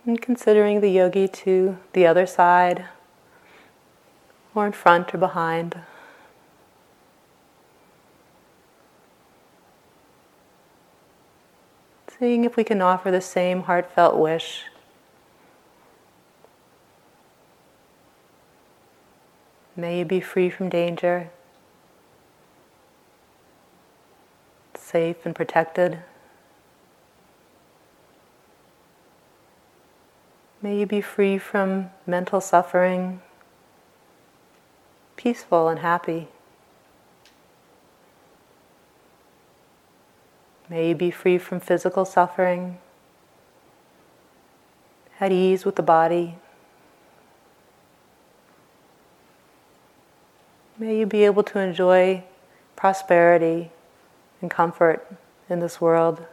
And 0.06 0.22
considering 0.22 0.80
the 0.80 0.88
yogi 0.88 1.26
to 1.26 1.78
the 1.92 2.06
other 2.06 2.26
side, 2.26 2.84
or 4.54 4.64
in 4.64 4.72
front 4.72 5.12
or 5.12 5.18
behind. 5.18 5.80
Seeing 12.18 12.44
if 12.44 12.56
we 12.56 12.62
can 12.62 12.80
offer 12.80 13.10
the 13.10 13.20
same 13.20 13.64
heartfelt 13.64 14.16
wish. 14.16 14.62
May 19.74 19.98
you 19.98 20.04
be 20.06 20.20
free 20.20 20.48
from 20.48 20.70
danger, 20.70 21.30
safe 24.74 25.26
and 25.26 25.34
protected. 25.34 25.98
May 30.66 30.80
you 30.80 30.86
be 30.86 31.00
free 31.00 31.38
from 31.38 31.90
mental 32.08 32.40
suffering, 32.40 33.20
peaceful 35.14 35.68
and 35.68 35.78
happy. 35.78 36.26
May 40.68 40.88
you 40.88 40.96
be 40.96 41.12
free 41.12 41.38
from 41.38 41.60
physical 41.60 42.04
suffering, 42.04 42.78
at 45.20 45.30
ease 45.30 45.64
with 45.64 45.76
the 45.76 45.84
body. 45.84 46.34
May 50.76 50.98
you 50.98 51.06
be 51.06 51.22
able 51.26 51.44
to 51.44 51.60
enjoy 51.60 52.24
prosperity 52.74 53.70
and 54.42 54.50
comfort 54.50 55.06
in 55.48 55.60
this 55.60 55.80
world. 55.80 56.26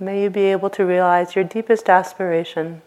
May 0.00 0.24
you 0.24 0.30
be 0.30 0.46
able 0.46 0.70
to 0.70 0.84
realize 0.84 1.36
your 1.36 1.44
deepest 1.44 1.88
aspiration. 1.88 2.82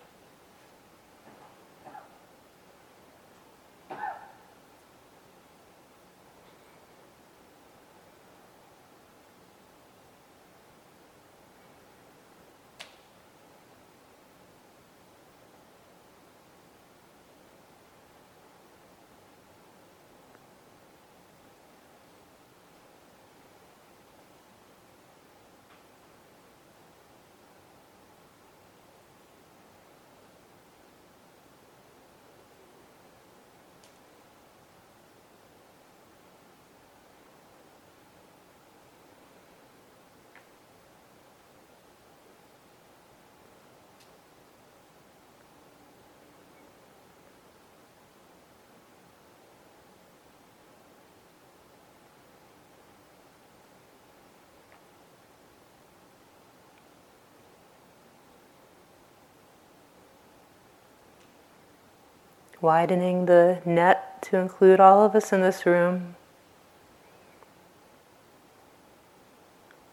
Widening 62.62 63.26
the 63.26 63.62
net 63.66 64.22
to 64.24 64.38
include 64.38 64.80
all 64.80 65.06
of 65.06 65.16
us 65.16 65.32
in 65.32 65.42
this 65.42 65.66
room. 65.66 66.16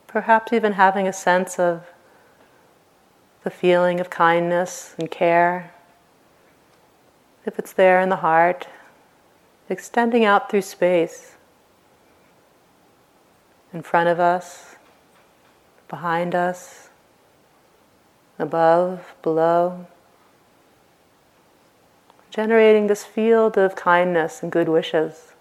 Perhaps 0.06 0.52
even 0.52 0.74
having 0.74 1.06
a 1.06 1.12
sense 1.12 1.58
of 1.58 1.86
the 3.42 3.50
feeling 3.50 4.00
of 4.00 4.08
kindness 4.08 4.94
and 4.98 5.10
care, 5.10 5.74
if 7.44 7.58
it's 7.58 7.72
there 7.72 8.00
in 8.00 8.08
the 8.08 8.16
heart, 8.16 8.68
extending 9.68 10.24
out 10.24 10.50
through 10.50 10.62
space. 10.62 11.36
In 13.72 13.82
front 13.82 14.08
of 14.08 14.20
us, 14.20 14.76
behind 15.88 16.34
us, 16.34 16.88
above, 18.38 19.14
below 19.22 19.86
generating 22.34 22.88
this 22.88 23.04
field 23.04 23.56
of 23.56 23.76
kindness 23.76 24.42
and 24.42 24.50
good 24.50 24.68
wishes 24.68 25.34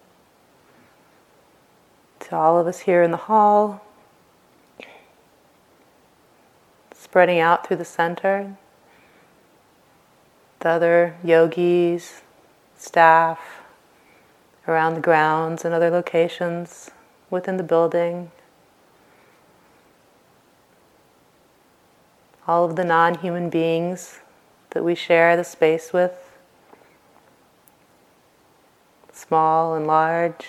to 2.19 2.35
all 2.35 2.59
of 2.59 2.67
us 2.67 2.81
here 2.81 3.01
in 3.01 3.09
the 3.09 3.17
hall, 3.17 3.83
spreading 6.93 7.39
out 7.39 7.67
through 7.67 7.77
the 7.77 7.83
center, 7.83 8.55
the 10.59 10.69
other 10.69 11.15
yogis, 11.23 12.21
staff, 12.77 13.39
around 14.67 14.93
the 14.93 15.01
grounds 15.01 15.65
and 15.65 15.73
other 15.73 15.89
locations 15.89 16.91
within 17.31 17.57
the 17.57 17.63
building. 17.63 18.29
All 22.45 22.63
of 22.65 22.75
the 22.75 22.85
non 22.85 23.15
human 23.15 23.49
beings 23.49 24.19
that 24.69 24.83
we 24.83 24.93
share 24.93 25.35
the 25.35 25.43
space 25.43 25.91
with, 25.91 26.22
small 29.13 29.75
and 29.75 29.87
large. 29.87 30.45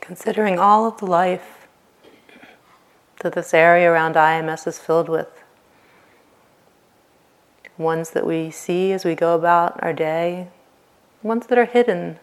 Considering 0.00 0.58
all 0.58 0.86
of 0.86 0.98
the 0.98 1.06
life 1.06 1.68
that 3.20 3.34
this 3.34 3.54
area 3.54 3.90
around 3.90 4.16
IMS 4.16 4.66
is 4.66 4.78
filled 4.78 5.08
with 5.08 5.28
ones 7.78 8.10
that 8.10 8.26
we 8.26 8.50
see 8.50 8.92
as 8.92 9.04
we 9.04 9.14
go 9.14 9.34
about 9.34 9.80
our 9.82 9.92
day, 9.92 10.48
ones 11.22 11.46
that 11.46 11.58
are 11.58 11.66
hidden 11.66 12.18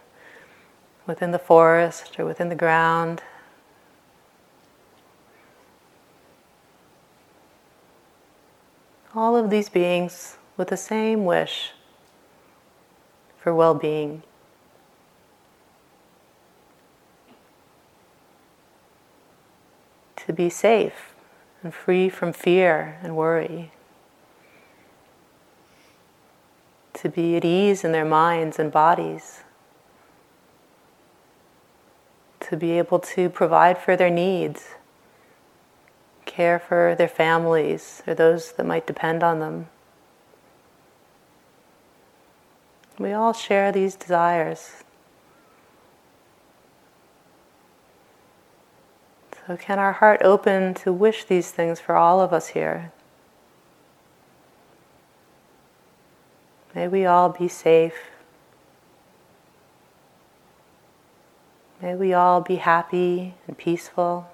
within 1.05 1.31
the 1.31 1.39
forest 1.39 2.19
or 2.19 2.25
within 2.25 2.49
the 2.49 2.55
ground. 2.55 3.21
All 9.18 9.36
of 9.36 9.49
these 9.49 9.68
beings 9.68 10.38
with 10.55 10.70
the 10.70 10.78
same 10.78 11.26
wish 11.26 11.72
for 13.38 13.53
well 13.53 13.74
being. 13.74 14.24
To 20.28 20.32
be 20.34 20.49
safe 20.49 21.13
and 21.63 21.74
free 21.74 22.09
from 22.09 22.32
fear 22.32 22.99
and 23.01 23.18
worry. 23.18 23.72
to 26.97 27.09
be 27.09 27.36
at 27.36 27.45
ease 27.45 27.84
in 27.84 27.91
their 27.91 28.05
minds 28.05 28.57
and 28.57 28.72
bodies, 28.72 29.43
to 32.39 32.57
be 32.57 32.72
able 32.72 32.99
to 32.99 33.30
provide 33.30 33.78
for 33.78 33.95
their 33.95 34.09
needs, 34.09 34.70
care 36.28 36.59
for 36.59 36.93
their 36.95 37.07
families 37.07 38.03
or 38.05 38.13
those 38.13 38.51
that 38.51 38.65
might 38.65 38.86
depend 38.86 39.23
on 39.23 39.39
them. 39.39 39.67
We 42.99 43.13
all 43.13 43.34
share 43.34 43.71
these 43.71 43.95
desires. 43.95 44.84
So, 49.47 49.55
can 49.55 49.80
our 49.80 49.93
heart 49.93 50.21
open 50.23 50.73
to 50.75 50.91
wish 50.91 51.23
these 51.23 51.51
things 51.51 51.80
for 51.80 51.95
all 51.95 52.19
of 52.19 52.34
us 52.34 52.49
here? 52.49 52.91
May 56.75 56.88
we 56.88 57.05
all 57.05 57.30
be 57.30 57.47
safe. 57.47 57.95
May 61.82 61.95
we 61.95 62.13
all 62.13 62.41
be 62.41 62.57
happy 62.57 63.36
and 63.47 63.57
peaceful. 63.57 64.28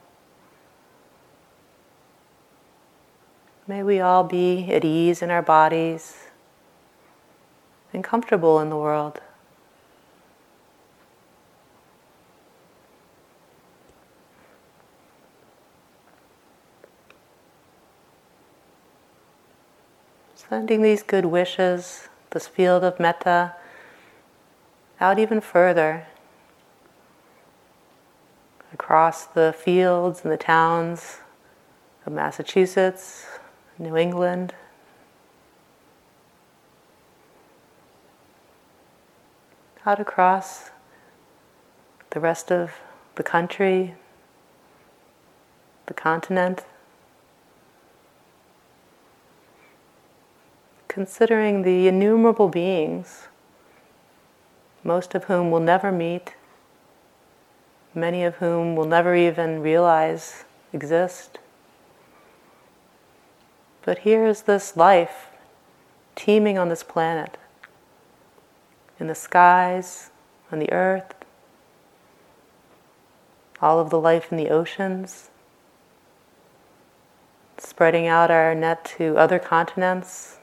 May 3.66 3.82
we 3.82 4.02
all 4.02 4.26
be 4.26 4.70
at 4.74 4.84
ease 4.84 5.22
in 5.22 5.32
our 5.32 5.42
bodies 5.42 6.18
and 7.94 8.04
comfortable 8.04 8.60
in 8.60 8.70
the 8.70 8.76
world. 8.76 9.22
Sending 20.36 20.82
these 20.82 21.02
good 21.02 21.26
wishes 21.26 22.10
this 22.32 22.48
field 22.48 22.84
of 22.84 23.00
metta 23.00 23.56
out 25.00 25.18
even 25.18 25.40
further 25.40 26.06
across 28.74 29.26
the 29.26 29.56
fields 29.58 30.22
and 30.24 30.32
the 30.34 30.38
towns 30.38 31.20
of 32.06 32.12
Massachusetts, 32.12 33.26
New 33.78 33.98
England. 33.98 34.54
Out 39.86 40.00
across 40.00 40.72
the 42.12 42.20
rest 42.20 42.52
of 42.52 42.72
the 43.16 43.24
country, 43.24 43.96
the 45.88 45.94
continent. 45.94 46.66
considering 50.94 51.64
the 51.64 51.88
innumerable 51.88 52.48
beings, 52.48 53.24
most 54.84 55.16
of 55.16 55.24
whom 55.24 55.50
will 55.50 55.60
never 55.60 55.92
meet, 55.92 56.36
many 57.96 58.24
of 58.24 58.36
whom 58.36 58.76
will 58.76 58.86
never 58.86 59.16
even 59.16 59.60
realize 59.60 60.44
exist. 60.72 61.40
But 63.86 64.00
here 64.00 64.26
is 64.26 64.44
this 64.44 64.78
life 64.78 65.28
teeming 66.16 66.58
on 66.58 66.70
this 66.70 66.84
planet, 66.84 67.38
in 69.00 69.08
the 69.08 69.16
skies, 69.16 70.10
on 70.52 70.60
the 70.60 70.72
earth, 70.72 71.14
all 73.62 73.80
of 73.80 73.90
the 73.90 74.00
life 74.00 74.32
in 74.32 74.38
the 74.38 74.50
oceans, 74.50 75.30
spreading 77.58 78.08
out 78.08 78.32
our 78.32 78.56
net 78.56 78.86
to 78.98 79.18
other 79.18 79.40
continents, 79.40 80.38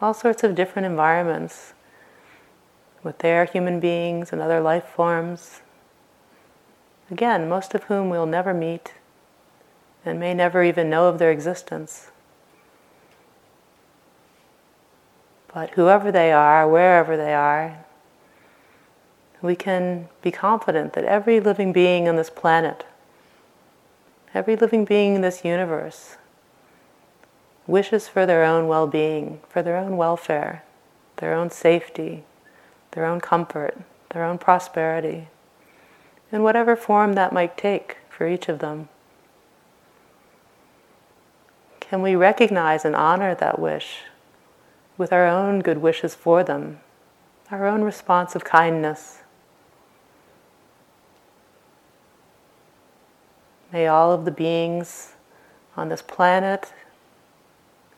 all 0.00 0.14
sorts 0.14 0.42
of 0.42 0.54
different 0.54 0.86
environments 0.86 1.74
with 3.04 3.18
their 3.18 3.44
human 3.44 3.78
beings 3.78 4.32
and 4.32 4.40
other 4.40 4.60
life 4.60 4.84
forms. 4.84 5.60
Again, 7.08 7.48
most 7.48 7.72
of 7.72 7.84
whom 7.84 8.10
we'll 8.10 8.26
never 8.26 8.52
meet 8.52 8.94
and 10.04 10.18
may 10.18 10.34
never 10.34 10.64
even 10.64 10.90
know 10.90 11.08
of 11.08 11.18
their 11.18 11.30
existence. 11.30 12.10
But 15.56 15.70
whoever 15.70 16.12
they 16.12 16.32
are, 16.32 16.68
wherever 16.68 17.16
they 17.16 17.32
are, 17.32 17.82
we 19.40 19.56
can 19.56 20.10
be 20.20 20.30
confident 20.30 20.92
that 20.92 21.04
every 21.04 21.40
living 21.40 21.72
being 21.72 22.06
on 22.06 22.16
this 22.16 22.28
planet, 22.28 22.84
every 24.34 24.54
living 24.54 24.84
being 24.84 25.14
in 25.14 25.22
this 25.22 25.46
universe, 25.46 26.18
wishes 27.66 28.06
for 28.06 28.26
their 28.26 28.44
own 28.44 28.68
well 28.68 28.86
being, 28.86 29.40
for 29.48 29.62
their 29.62 29.78
own 29.78 29.96
welfare, 29.96 30.62
their 31.16 31.32
own 31.32 31.48
safety, 31.48 32.24
their 32.90 33.06
own 33.06 33.18
comfort, 33.22 33.78
their 34.10 34.24
own 34.24 34.36
prosperity, 34.36 35.28
in 36.30 36.42
whatever 36.42 36.76
form 36.76 37.14
that 37.14 37.32
might 37.32 37.56
take 37.56 37.96
for 38.10 38.28
each 38.28 38.50
of 38.50 38.58
them. 38.58 38.90
Can 41.80 42.02
we 42.02 42.14
recognize 42.14 42.84
and 42.84 42.94
honor 42.94 43.34
that 43.34 43.58
wish 43.58 44.02
with 44.96 45.12
our 45.12 45.26
own 45.26 45.60
good 45.60 45.78
wishes 45.78 46.14
for 46.14 46.42
them, 46.42 46.80
our 47.50 47.66
own 47.66 47.82
response 47.82 48.34
of 48.34 48.44
kindness? 48.44 49.22
May 53.72 53.86
all 53.86 54.12
of 54.12 54.24
the 54.24 54.30
beings 54.30 55.14
on 55.76 55.88
this 55.88 56.02
planet 56.02 56.72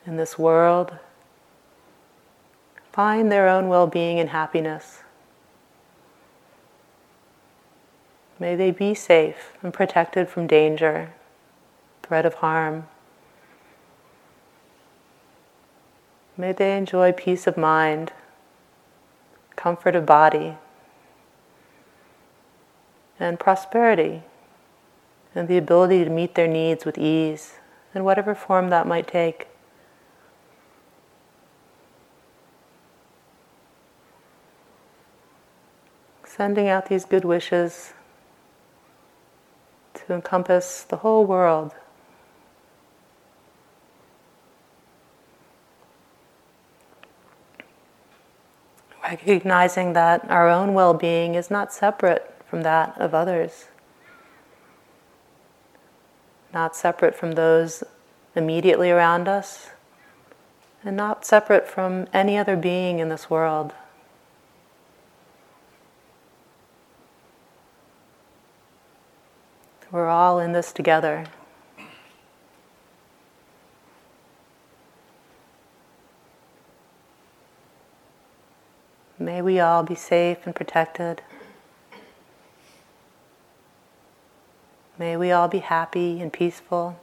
in 0.05 0.17
this 0.17 0.37
world 0.37 0.97
find 2.91 3.31
their 3.31 3.47
own 3.47 3.67
well 3.69 3.87
being 3.87 4.19
and 4.19 4.29
happiness. 4.29 5.03
May 8.39 8.55
they 8.55 8.71
be 8.71 8.93
safe 8.93 9.53
and 9.61 9.73
protected 9.73 10.29
from 10.29 10.47
danger, 10.47 11.13
threat 12.03 12.25
of 12.25 12.35
harm. 12.35 12.87
May 16.39 16.53
they 16.53 16.77
enjoy 16.77 17.11
peace 17.11 17.47
of 17.47 17.57
mind, 17.57 18.13
comfort 19.57 19.93
of 19.93 20.05
body, 20.05 20.55
and 23.19 23.37
prosperity, 23.37 24.23
and 25.35 25.49
the 25.49 25.57
ability 25.57 26.05
to 26.05 26.09
meet 26.09 26.35
their 26.35 26.47
needs 26.47 26.85
with 26.85 26.97
ease 26.97 27.55
in 27.93 28.05
whatever 28.05 28.33
form 28.33 28.69
that 28.69 28.87
might 28.87 29.05
take. 29.05 29.47
sending 36.25 36.69
out 36.69 36.87
these 36.87 37.03
good 37.03 37.25
wishes 37.25 37.91
to 39.93 40.13
encompass 40.13 40.83
the 40.83 40.97
whole 40.97 41.25
world, 41.25 41.75
recognizing 49.09 49.93
that 49.93 50.29
our 50.29 50.47
own 50.47 50.73
well 50.73 50.93
being 50.93 51.35
is 51.35 51.49
not 51.49 51.73
separate 51.73 52.31
from 52.45 52.61
that 52.61 52.95
of 52.99 53.13
others, 53.13 53.67
not 56.53 56.75
separate 56.75 57.15
from 57.15 57.31
those 57.33 57.83
immediately 58.35 58.91
around 58.91 59.27
us, 59.27 59.71
and 60.83 60.95
not 60.95 61.25
separate 61.25 61.67
from 61.67 62.07
any 62.13 62.37
other 62.37 62.55
being 62.55 62.99
in 62.99 63.09
this 63.09 63.29
world. 63.29 63.73
We're 69.91 70.07
all 70.07 70.39
in 70.39 70.53
this 70.53 70.71
together. 70.71 71.25
May 79.21 79.41
we 79.41 79.59
all 79.59 79.83
be 79.83 79.95
safe 79.95 80.45
and 80.45 80.55
protected. 80.55 81.21
May 84.97 85.17
we 85.17 85.29
all 85.29 85.49
be 85.49 85.59
happy 85.59 86.21
and 86.21 86.31
peaceful. 86.31 86.97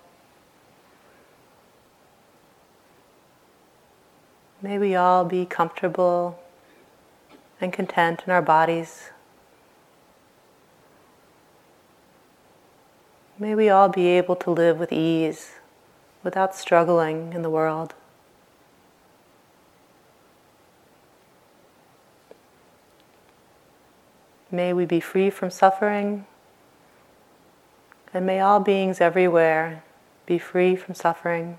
May 4.63 4.79
we 4.79 4.95
all 4.95 5.27
be 5.27 5.45
comfortable 5.45 6.39
and 7.61 7.71
content 7.71 8.23
in 8.27 8.33
our 8.33 8.41
bodies. 8.41 9.11
May 13.39 13.55
we 13.55 13.69
all 13.69 13.91
be 13.91 14.07
able 14.07 14.37
to 14.37 14.51
live 14.51 14.79
with 14.79 14.91
ease 14.91 15.57
without 16.23 16.55
struggling 16.55 17.35
in 17.35 17.43
the 17.43 17.51
world. 17.51 17.95
May 24.57 24.73
we 24.73 24.87
be 24.87 25.01
free 25.01 25.29
from 25.29 25.51
suffering, 25.51 26.25
and 28.15 28.25
may 28.25 28.41
all 28.41 28.59
beings 28.59 29.03
everywhere 29.03 29.85
be 30.25 30.39
free 30.39 30.77
from 30.77 30.95
suffering. 30.95 31.59